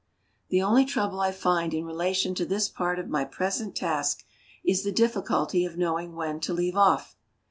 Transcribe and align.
The 0.49 0.63
only 0.63 0.83
trouble 0.83 1.19
I 1.19 1.31
find 1.31 1.75
in 1.75 1.85
relation 1.85 2.33
to 2.33 2.43
this 2.43 2.67
part 2.69 2.97
of 2.97 3.07
my 3.07 3.23
present 3.23 3.75
task 3.75 4.25
is 4.65 4.83
the 4.83 4.91
difficulty 4.91 5.63
of 5.63 5.77
knowing 5.77 6.15
when 6.15 6.39
to 6.39 6.55
leave 6.55 6.75
off. 6.75 7.15